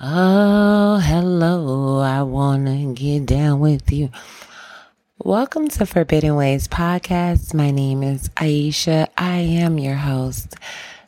[0.00, 1.98] Oh, hello.
[1.98, 4.10] I want to get down with you.
[5.18, 7.52] Welcome to Forbidden Wayz podcast.
[7.52, 9.08] My name is Aisha.
[9.18, 10.54] I am your host.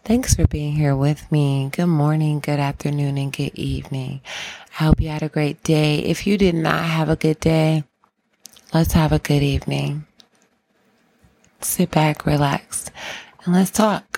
[0.03, 1.71] Thanks for being here with me.
[1.71, 4.23] Good morning, good afternoon, and good evening.
[4.81, 6.01] I hope you had a great day.
[6.01, 7.85] If you did not have a good day,
[8.75, 10.05] let's have a good evening.
[11.61, 12.91] Sit back, relax,
[13.45, 14.10] and let's talk.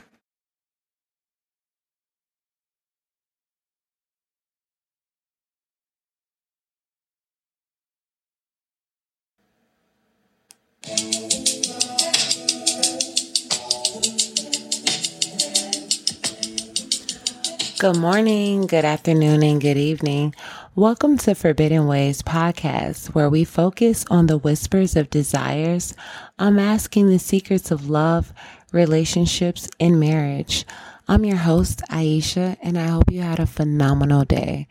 [17.82, 20.36] Good morning, good afternoon, and good evening.
[20.76, 25.92] Welcome to Forbidden Wayz podcast, where we focus on the whispers of desires,
[26.38, 28.32] unmasking the secrets of love,
[28.70, 30.64] relationships, and marriage.
[31.08, 34.68] I'm your host, Aisha, and I hope you had a phenomenal day.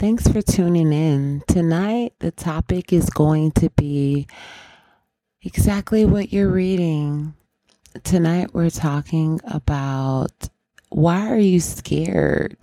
[0.00, 1.44] Thanks for tuning in.
[1.46, 4.26] Tonight, the topic is going to be
[5.42, 7.34] exactly what you're reading.
[8.02, 10.48] Tonight, we're talking about
[10.88, 12.56] why are you scared?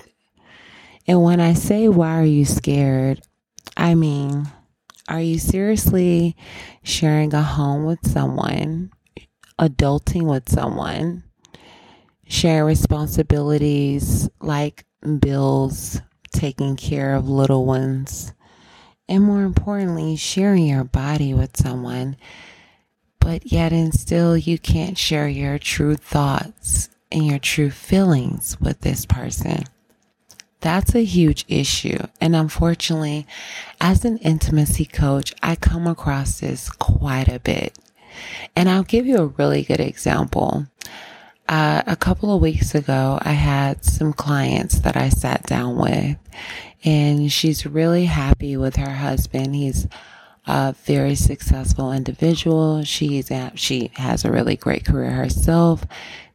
[1.08, 3.22] And when I say, why are you scared?
[3.78, 4.48] I mean,
[5.08, 6.36] are you seriously
[6.84, 8.92] sharing a home with someone,
[9.60, 11.24] adulting with someone,
[12.28, 14.86] sharing responsibilities like
[15.20, 16.02] bills,
[16.34, 18.34] taking care of little ones,
[19.08, 22.18] and more importantly, sharing your body with someone,
[23.26, 28.82] but yet and still you can't share your true thoughts and your true feelings with
[28.82, 29.64] this person.
[30.62, 31.98] That's a huge issue.
[32.22, 33.26] And unfortunately,
[33.82, 37.76] as an intimacy coach, I come across this quite a bit.
[38.56, 40.68] And I'll give you a really good example.
[41.50, 46.18] Uh, a couple of weeks ago, I had some clients that I sat down with,
[46.84, 49.56] and she's really happy with her husband.
[49.56, 49.88] He's
[50.48, 52.84] a very successful individual.
[52.84, 55.86] She's at, she has a really great career herself.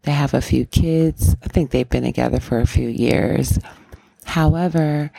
[0.02, 1.36] They have a few kids.
[1.42, 3.58] I think they've been together for a few years.
[4.24, 5.10] However,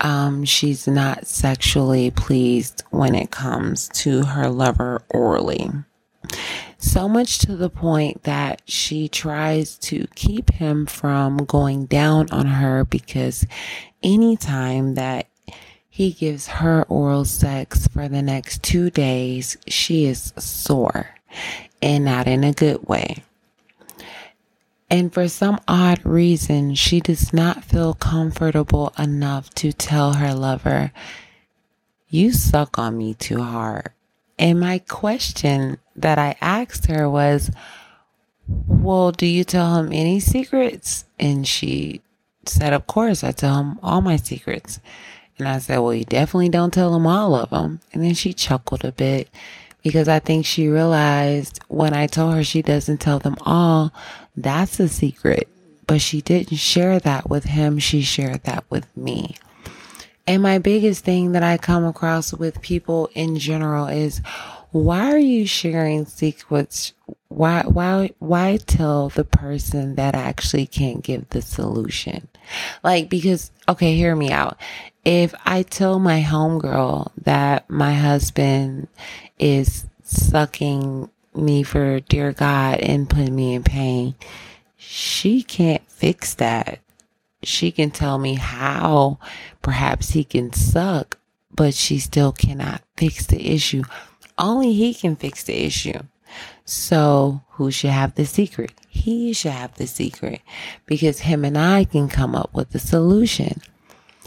[0.00, 5.70] um, she's not sexually pleased when it comes to her lover orally.
[6.78, 12.46] So much to the point that she tries to keep him from going down on
[12.46, 13.46] her because
[14.02, 15.28] anytime that
[15.96, 21.08] he gives her oral sex for the next two days, she is sore
[21.80, 23.24] and not in a good way.
[24.90, 30.92] And for some odd reason, she does not feel comfortable enough to tell her lover,
[32.10, 33.88] You suck on me too hard.
[34.38, 37.50] And my question that I asked her was,
[38.46, 41.06] Well, do you tell him any secrets?
[41.18, 42.02] And she
[42.44, 44.78] said, Of course, I tell him all my secrets.
[45.38, 47.80] And I said, Well, you definitely don't tell them all of them.
[47.92, 49.28] And then she chuckled a bit
[49.82, 53.92] because I think she realized when I told her she doesn't tell them all,
[54.36, 55.48] that's a secret.
[55.86, 57.78] But she didn't share that with him.
[57.78, 59.36] She shared that with me.
[60.26, 64.20] And my biggest thing that I come across with people in general is
[64.72, 66.92] why are you sharing secrets?
[67.28, 72.26] Why, why, why tell the person that actually can't give the solution?
[72.82, 74.58] Like, because, okay, hear me out.
[75.04, 78.88] If I tell my homegirl that my husband
[79.38, 84.14] is sucking me for dear God and putting me in pain,
[84.76, 86.80] she can't fix that.
[87.42, 89.18] She can tell me how
[89.62, 91.18] perhaps he can suck,
[91.54, 93.82] but she still cannot fix the issue.
[94.38, 96.00] Only he can fix the issue.
[96.64, 98.72] So who should have the secret?
[98.96, 100.40] He should have the secret
[100.86, 103.60] because him and I can come up with the solution.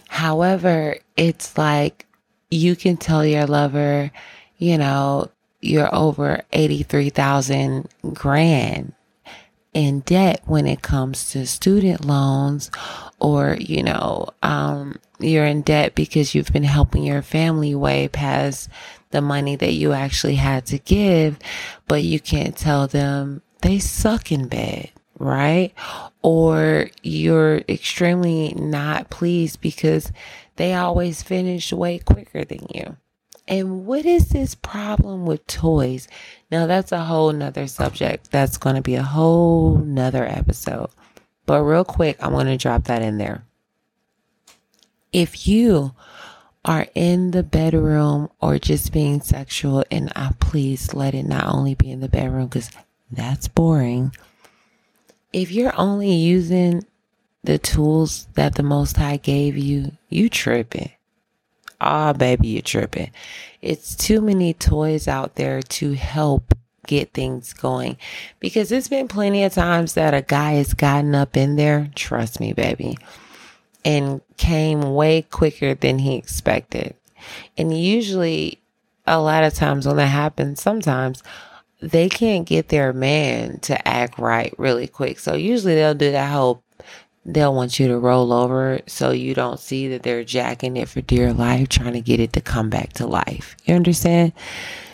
[0.08, 2.06] However, it's like
[2.52, 4.12] you can tell your lover,
[4.58, 5.30] you know,
[5.62, 8.94] you're over 83,000 grand
[9.74, 12.72] in debt when it comes to student loans
[13.20, 18.70] or, you know, um, you're in debt because you've been helping your family way past
[19.12, 21.38] the money that you actually had to give,
[21.88, 25.74] but you can't tell them they suck in bed, right?
[26.22, 30.12] Or you're extremely not pleased because
[30.56, 32.98] they always finish way quicker than you.
[33.48, 36.08] And what is this problem with toys?
[36.52, 38.32] Now that's a whole nother subject.
[38.32, 40.90] That's going to be a whole nother episode.
[41.48, 43.44] But real quick, I'm going to drop that in there.
[45.12, 45.94] If you
[46.64, 51.74] are in the bedroom or just being sexual, and I please let it not only
[51.74, 52.70] be in the bedroom because
[53.12, 54.16] that's boring.
[55.32, 56.86] If you're only using
[57.44, 60.92] the tools that the Most High gave you, you tripping.
[61.82, 63.12] Ah, oh, baby, you tripping.
[63.62, 66.54] It's too many toys out there to help
[66.88, 67.98] get things going
[68.40, 71.90] because it's been plenty of times that a guy has gotten up in there.
[71.96, 72.98] Trust me, baby
[73.86, 76.96] and came way quicker than he expected.
[77.58, 78.60] And usually,
[79.06, 81.24] a lot of times when that happens, sometimes
[81.82, 85.20] they can't get their man to act right really quick.
[85.20, 86.64] So usually they'll do that whole
[87.26, 91.02] they'll want you to roll over so you don't see that they're jacking it for
[91.02, 93.56] dear life, trying to get it to come back to life.
[93.66, 94.34] You understand?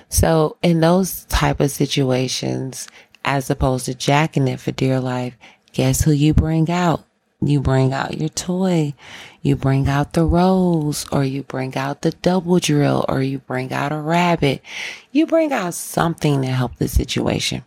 [0.10, 2.88] So in those type of situations,
[3.24, 5.38] as opposed to jacking it for dear life,
[5.72, 7.06] guess who you bring out?
[7.46, 8.96] You bring out your toy,
[9.42, 13.72] you bring out the rose, or you bring out the double drill, or you bring
[13.72, 14.62] out a rabbit.
[15.12, 17.64] You bring out something to help the situation.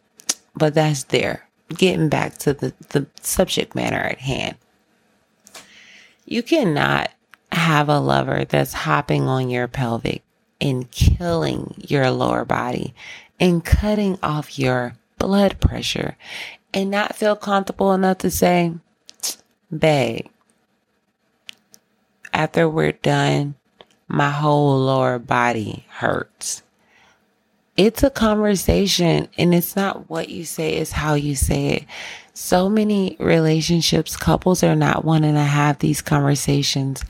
[0.54, 1.48] But that's there.
[1.68, 4.56] Getting back to the, the subject matter at hand.
[6.24, 7.10] You cannot
[7.52, 10.22] have a lover that's hopping on your pelvic
[10.60, 12.94] and killing your lower body
[13.38, 16.16] and cutting off your blood pressure
[16.74, 18.74] and not feel comfortable enough to say,
[19.76, 20.26] babe,
[22.32, 23.54] after we're done,
[24.06, 26.62] my whole lower body hurts.
[27.76, 31.84] It's a conversation and it's not what you say, it's how you say it.
[32.34, 37.04] So many relationships, couples are not wanting to have these conversations.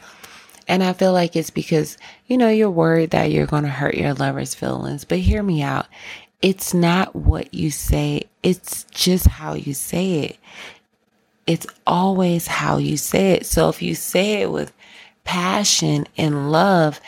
[0.66, 1.96] And I feel like it's because,
[2.26, 5.04] you know, you're worried that you're going to hurt your lover's feelings.
[5.04, 5.86] But hear me out.
[6.42, 8.24] It's not what you say.
[8.42, 10.38] It's just how you say it
[11.48, 13.46] it's always how you say it.
[13.46, 14.70] So if you say it with
[15.24, 17.00] passion and love,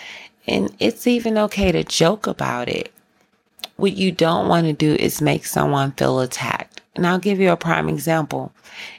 [0.47, 2.91] and it's even okay to joke about it.
[3.77, 6.81] What you don't want to do is make someone feel attacked.
[6.95, 8.53] And I'll give you a prime example.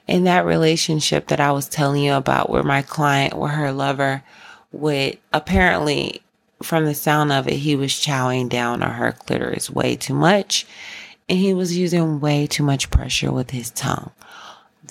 [0.08, 4.24] In that relationship that I was telling you about where my client, where her lover
[4.72, 6.22] would apparently,
[6.62, 10.68] from the sound of it, he was chowing down on her clitoris way too much.
[11.28, 14.12] And he was using way too much pressure with his tongue.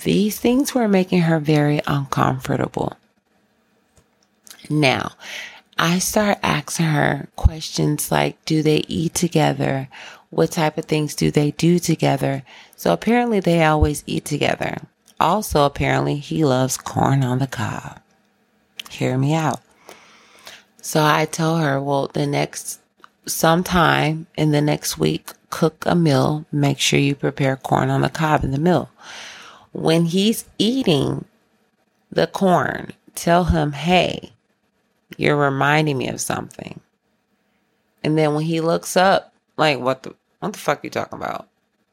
[0.03, 2.97] These things were making her very uncomfortable.
[4.69, 5.11] Now,
[5.77, 9.89] I start asking her questions like, do they eat together?
[10.29, 12.43] What type of things do they do together?
[12.75, 14.77] So apparently they always eat together.
[15.19, 17.99] Also, apparently he loves corn on the cob.
[18.89, 19.61] Hear me out.
[20.81, 22.79] So I tell her, well, the next
[23.27, 26.45] sometime in the next week, cook a meal.
[26.51, 28.89] Make sure you prepare corn on the cob in the meal.
[29.73, 31.25] When he's eating
[32.11, 34.33] the corn, tell him, hey,
[35.17, 36.79] you're reminding me of something.
[38.03, 41.47] And then when he looks up, like, what the, what the fuck you talking about?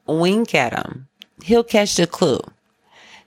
[0.06, 1.08] Wink at him.
[1.42, 2.40] He'll catch the clue.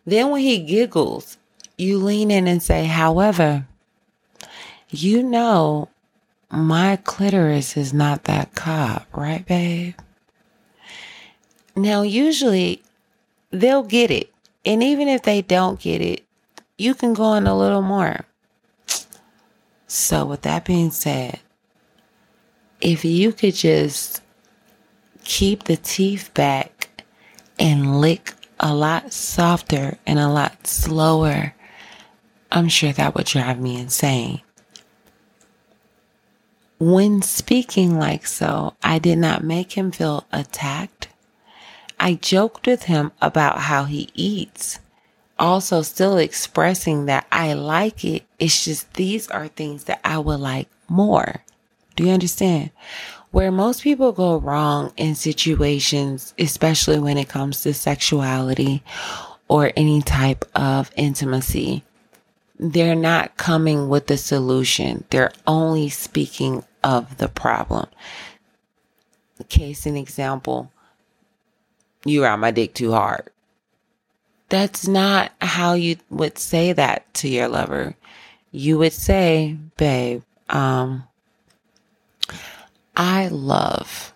[0.05, 1.37] Then when he giggles,
[1.77, 3.67] you lean in and say, however,
[4.89, 5.89] you know,
[6.49, 9.95] my clitoris is not that cop, right, babe?
[11.75, 12.83] Now, usually
[13.51, 14.33] they'll get it.
[14.65, 16.25] And even if they don't get it,
[16.77, 18.25] you can go in a little more.
[19.87, 21.39] So, with that being said,
[22.79, 24.21] if you could just
[25.23, 27.03] keep the teeth back
[27.59, 31.53] and lick a lot softer and a lot slower,
[32.51, 34.41] I'm sure that would drive me insane.
[36.79, 41.09] When speaking like so, I did not make him feel attacked
[42.01, 44.79] I joked with him about how he eats,
[45.37, 48.23] also still expressing that I like it.
[48.39, 51.43] It's just these are things that I would like more.
[51.95, 52.71] Do you understand?
[53.29, 58.83] Where most people go wrong in situations, especially when it comes to sexuality
[59.47, 61.83] or any type of intimacy,
[62.59, 65.03] they're not coming with the solution.
[65.11, 67.87] They're only speaking of the problem.
[69.49, 70.71] Case in example,
[72.05, 73.29] you ride my dick too hard.
[74.49, 77.95] That's not how you would say that to your lover.
[78.51, 81.03] You would say, babe, um,
[82.95, 84.13] I love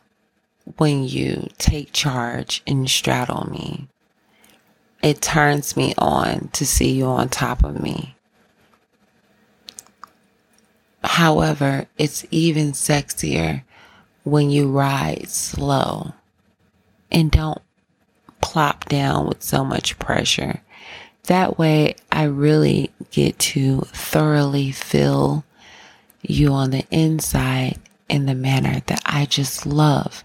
[0.78, 3.88] when you take charge and straddle me.
[5.02, 8.16] It turns me on to see you on top of me.
[11.04, 13.64] However, it's even sexier
[14.24, 16.14] when you ride slow
[17.12, 17.62] and don't
[18.42, 20.62] plop down with so much pressure.
[21.24, 25.44] That way, I really get to thoroughly feel
[26.22, 30.24] you on the inside in the manner that I just love.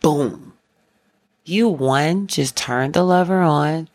[0.00, 0.52] Boom.
[1.44, 3.88] You one, just turned the lover on,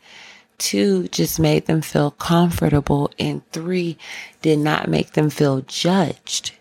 [0.58, 3.96] two just made them feel comfortable, and three
[4.42, 6.52] did not make them feel judged.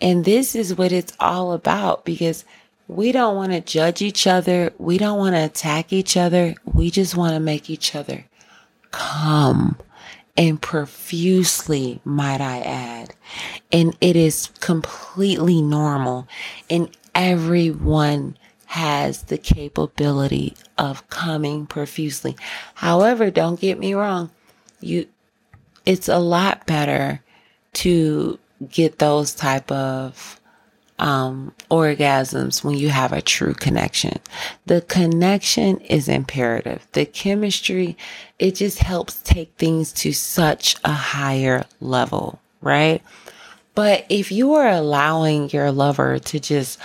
[0.00, 2.44] And this is what it's all about because
[2.88, 4.72] we don't want to judge each other.
[4.78, 6.54] We don't want to attack each other.
[6.64, 8.24] We just want to make each other
[8.90, 9.76] come
[10.36, 13.14] and profusely, might I add.
[13.72, 16.28] And it is completely normal.
[16.70, 22.36] And everyone has the capability of coming profusely.
[22.74, 24.30] However, don't get me wrong.
[24.80, 25.06] You,
[25.86, 27.22] it's a lot better
[27.74, 28.38] to
[28.68, 30.40] get those type of
[30.98, 34.18] um, orgasms when you have a true connection.
[34.66, 36.86] The connection is imperative.
[36.92, 37.96] The chemistry,
[38.38, 43.02] it just helps take things to such a higher level, right?
[43.74, 46.78] But if you are allowing your lover to just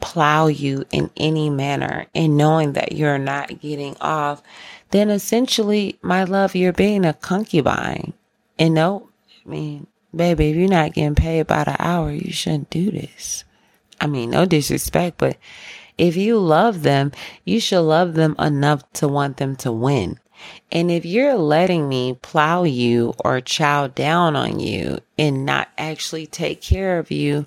[0.00, 4.42] plow you in any manner and knowing that you're not getting off,
[4.90, 8.14] then essentially, my love, you're being a concubine.
[8.58, 9.10] And no,
[9.44, 13.44] I mean, baby, if you're not getting paid by the hour, you shouldn't do this.
[14.00, 15.36] I mean, no disrespect, but
[15.96, 17.12] if you love them,
[17.44, 20.18] you should love them enough to want them to win.
[20.70, 26.26] And if you're letting me plow you or chow down on you and not actually
[26.26, 27.46] take care of you,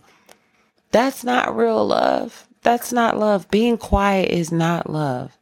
[0.91, 2.47] that's not real love.
[2.63, 3.49] That's not love.
[3.49, 5.37] Being quiet is not love.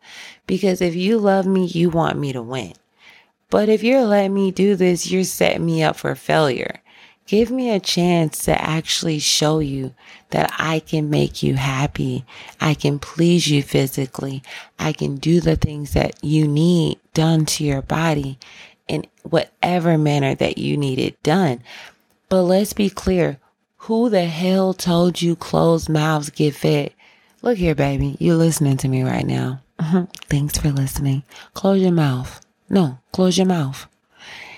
[0.45, 2.73] Because if you love me, you want me to win.
[3.49, 6.81] But if you're letting me do this, you're setting me up for failure.
[7.29, 9.93] Give me a chance to actually show you
[10.31, 12.25] that I can make you happy.
[12.59, 14.41] I can please you physically.
[14.79, 18.39] I can do the things that you need done to your body
[18.87, 21.61] in whatever manner that you need it done.
[22.29, 23.37] But let's be clear.
[23.83, 26.93] Who the hell told you closed mouths get fed?
[27.43, 28.17] Look here, baby.
[28.19, 29.61] You're listening to me right now.
[29.79, 30.05] Mm-hmm.
[30.31, 31.21] Thanks for listening.
[31.53, 32.43] Close your mouth.
[32.69, 33.85] No, close your mouth.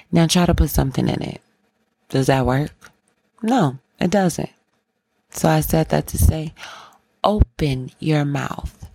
[0.09, 1.41] Now try to put something in it.
[2.11, 2.71] Does that work?
[3.41, 4.49] No, it doesn't.
[5.31, 6.53] So I said that to say,
[7.23, 8.89] open your mouth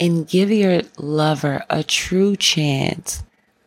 [0.00, 3.22] and give your lover a true chance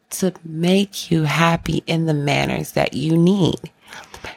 [0.09, 3.71] to make you happy in the manners that you need.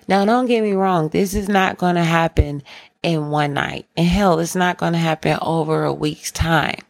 [0.07, 1.09] Now, don't get me wrong.
[1.09, 2.63] This is not going to happen
[3.03, 3.87] in one night.
[3.97, 6.81] And hell, it's not going to happen over a week's time.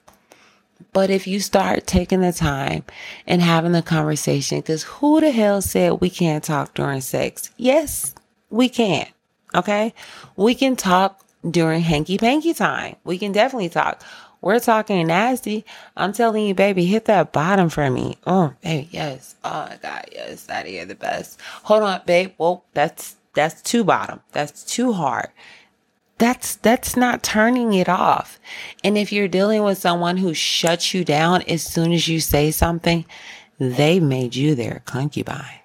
[0.92, 2.84] But if you start taking the time
[3.26, 7.50] and having the conversation, because who the hell said we can't talk during sex?
[7.56, 8.14] Yes,
[8.50, 9.06] we can.
[9.54, 9.94] Okay.
[10.36, 12.96] We can talk during hanky panky time.
[13.04, 14.02] We can definitely talk.
[14.40, 15.64] We're talking nasty.
[15.96, 18.16] I'm telling you, baby, hit that bottom for me.
[18.26, 19.36] Oh, baby, yes.
[19.44, 20.44] Oh my God, yes.
[20.44, 21.38] That is the best.
[21.64, 22.32] Hold on, babe.
[22.38, 24.20] Well, that's that's too bottom.
[24.32, 25.28] That's too hard
[26.20, 28.38] that's that's not turning it off.
[28.84, 32.50] And if you're dealing with someone who shuts you down as soon as you say
[32.50, 33.06] something,
[33.58, 35.60] they made you their concubine.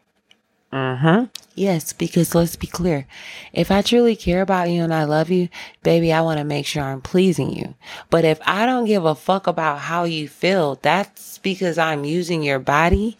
[0.71, 1.25] Mm-hmm.
[1.55, 3.05] Yes, because let's be clear.
[3.53, 5.47] If I truly care about you and I love you,
[5.83, 7.75] baby, I want to make sure I'm pleasing you.
[8.09, 12.43] But if I don't give a fuck about how you feel, that's because I'm using
[12.43, 13.15] your body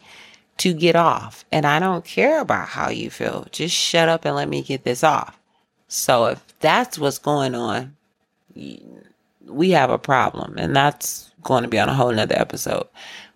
[0.58, 1.46] to get off.
[1.52, 3.48] And I don't care about how you feel.
[3.52, 5.40] Just shut up and let me get this off.
[5.96, 7.96] So if that's what's going on,
[8.54, 10.56] we have a problem.
[10.58, 12.88] And that's going to be on a whole nother episode.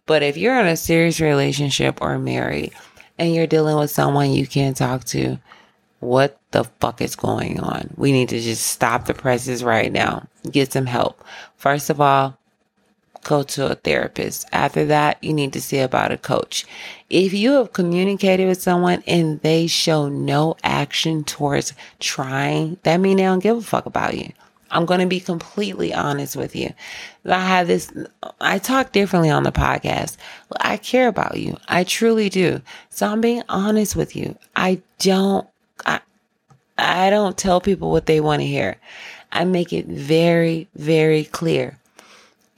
[0.06, 2.74] But if you're in a serious relationship or married
[3.18, 5.40] and you're dealing with someone you can't talk to,
[6.00, 7.94] what the fuck is going on?
[7.96, 10.28] We need to just stop the presses right now.
[10.50, 11.24] Get some help.
[11.58, 12.38] First of all,
[13.24, 14.48] go to a therapist.
[14.52, 16.66] After that, you need to see about a coach.
[17.10, 23.18] If you have communicated with someone and they show no action towards trying, that means
[23.18, 24.32] they don't give a fuck about you.
[24.72, 26.74] I'm going to be completely honest with you.
[27.26, 27.92] I have this,
[28.40, 30.18] I talk differently on the podcast.
[30.60, 31.58] I care about you.
[31.68, 32.62] I truly do.
[32.90, 34.38] So I'm being honest with you.
[34.56, 35.48] I don't,
[35.86, 36.02] I,
[36.78, 38.78] I don't tell people what they want to hear.
[39.32, 41.80] I make it very, very clear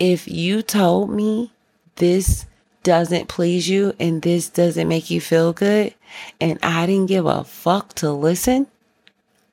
[0.02, 1.52] if you told me
[1.98, 2.48] this
[2.82, 5.94] doesn't please you and this doesn't make you feel good
[6.40, 8.66] and I didn't give a fuck to listen,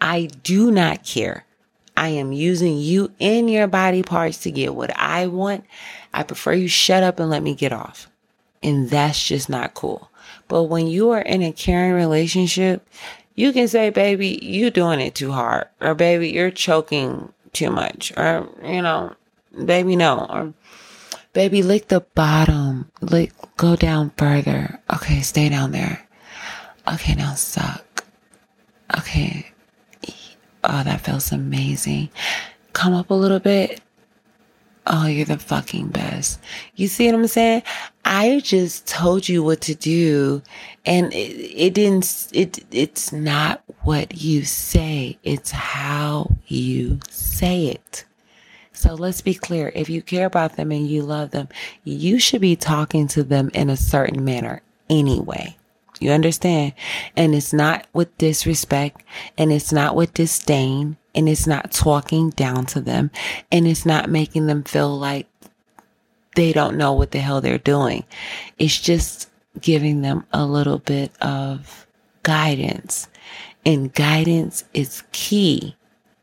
[0.00, 1.44] I do not care.
[1.98, 5.66] I am using you and your body parts to get what I want.
[6.14, 8.08] I prefer you shut up and let me get off.
[8.62, 10.10] And that's just not cool.
[10.48, 12.88] But when you are in a caring relationship,
[13.34, 15.66] you can say, baby, you're doing it too hard.
[15.82, 18.16] Or baby, you're choking too much.
[18.16, 19.14] Or, you know,
[19.64, 20.26] baby, no.
[20.28, 20.54] Or,
[21.32, 22.90] baby, lick the bottom.
[23.00, 24.80] Lick, go down further.
[24.92, 26.06] Okay, stay down there.
[26.92, 28.04] Okay, now suck.
[28.96, 29.50] Okay.
[30.64, 32.10] Oh, that feels amazing.
[32.72, 33.80] Come up a little bit.
[34.90, 36.40] Oh, you're the fucking best.
[36.74, 37.62] You see what I'm saying?
[38.06, 40.42] I just told you what to do
[40.86, 45.18] and it, it didn't, it, it's not what you say.
[45.24, 48.06] It's how you say it.
[48.78, 49.72] So let's be clear.
[49.74, 51.48] If you care about them and you love them,
[51.82, 55.56] you should be talking to them in a certain manner anyway.
[55.98, 56.74] You understand?
[57.16, 59.02] And it's not with disrespect
[59.36, 63.10] and it's not with disdain and it's not talking down to them
[63.50, 65.26] and it's not making them feel like
[66.36, 68.04] they don't know what the hell they're doing.
[68.60, 69.28] It's just
[69.60, 71.88] giving them a little bit of
[72.22, 73.08] guidance.
[73.66, 75.74] And guidance is key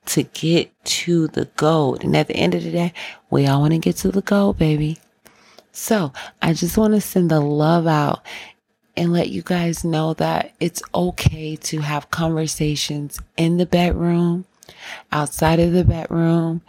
[0.08, 1.96] to get to the goal.
[1.96, 2.94] And at the end of the day,
[3.30, 4.98] we all want to get to the goal, baby.
[5.72, 8.26] So I just want to send the love out
[8.98, 14.46] and let you guys know that it's okay to have conversations in the bedroom,
[15.12, 16.62] outside of the bedroom,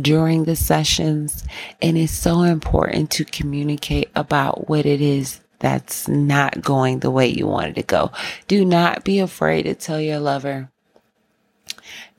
[0.00, 1.44] during the sessions.
[1.82, 7.26] And it's so important to communicate about what it is that's not going the way
[7.26, 8.12] you wanted to go.
[8.48, 10.70] Do not be afraid to tell your lover,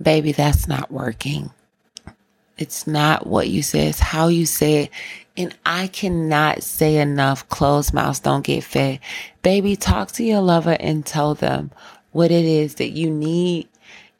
[0.02, 1.52] baby, that's not working.
[2.58, 4.90] It's not what you say, it's how you say it.
[5.38, 9.00] And I cannot say enough closed mouths don't get fed.
[9.42, 11.72] Baby, talk to your lover and tell them
[12.12, 13.68] what it is that you need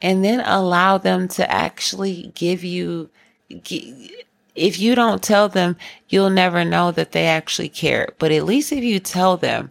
[0.02, 3.08] and then allow them to actually give you
[3.48, 5.76] if you don't tell them,
[6.08, 8.08] you'll never know that they actually care.
[8.18, 9.70] But at least if you tell them,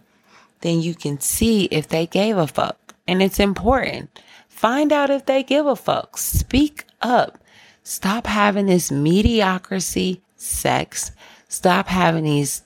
[0.61, 2.77] then you can see if they gave a fuck.
[3.07, 4.19] And it's important.
[4.65, 6.17] Find out if they give a fuck.
[6.17, 7.37] Speak up.
[7.83, 11.11] Stop having this mediocrity sex.
[11.47, 12.63] Stop having these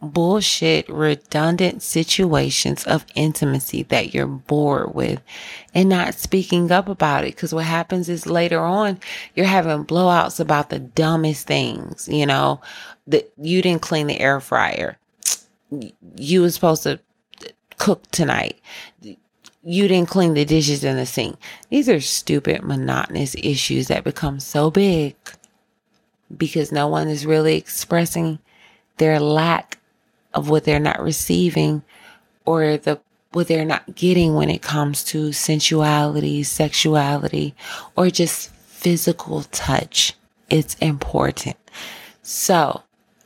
[0.00, 5.20] bullshit, redundant situations of intimacy that you're bored with
[5.74, 7.36] and not speaking up about it.
[7.36, 9.00] Cause what happens is later on,
[9.34, 12.60] you're having blowouts about the dumbest things, you know,
[13.08, 14.98] that you didn't clean the air fryer.
[16.14, 17.00] You were supposed to
[17.76, 18.60] cook tonight.
[19.62, 21.36] You didn't clean the dishes in the sink.
[21.68, 25.16] These are stupid, monotonous issues that become so big
[26.34, 28.38] because no one is really expressing
[28.96, 29.78] their lack
[30.32, 31.82] of what they're not receiving
[32.44, 33.00] or the
[33.32, 37.54] what they're not getting when it comes to sensuality, sexuality,
[37.96, 40.14] or just physical touch.
[40.48, 41.56] It's important.
[42.22, 42.82] So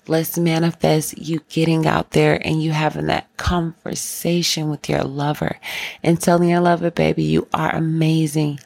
[0.07, 5.59] let's manifest you getting out there and you having that conversation with your lover
[6.03, 8.61] and telling your lover, baby, you are amazing.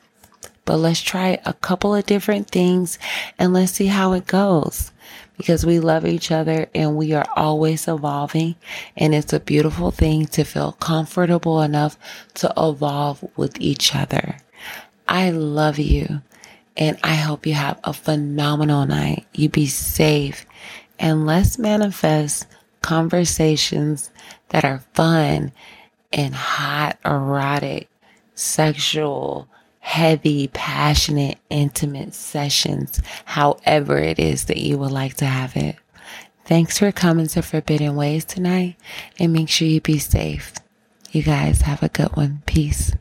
[0.65, 2.99] But let's try a couple of different things
[3.39, 4.93] and let's see how it goes
[5.39, 8.57] because we love each other and we are always evolving.
[8.97, 11.97] And it's a beautiful thing to feel comfortable enough
[12.35, 14.37] to evolve with each other.
[15.07, 16.21] I love you
[16.77, 19.27] and I hope you have a phenomenal night.
[19.33, 20.45] You be safe
[20.99, 22.47] and let's manifest
[22.83, 24.11] conversations
[24.49, 25.53] that are fun
[26.13, 27.89] and hot, erotic,
[28.35, 29.49] sexual,
[29.81, 35.77] heavy, passionate, intimate sessions, however it is that you would like to have it.
[36.45, 38.77] Thanks for coming to Forbidden Wayz tonight
[39.19, 40.55] and make sure you be safe.
[41.11, 42.43] You guys have a good one.
[42.47, 42.93] Peace.